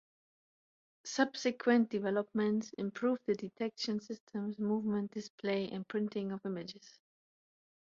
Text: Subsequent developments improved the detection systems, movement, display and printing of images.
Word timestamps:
Subsequent 1.05 1.89
developments 1.91 2.73
improved 2.79 3.21
the 3.27 3.35
detection 3.35 3.99
systems, 3.99 4.57
movement, 4.57 5.11
display 5.11 5.69
and 5.69 5.87
printing 5.87 6.31
of 6.31 6.43
images. 6.43 6.97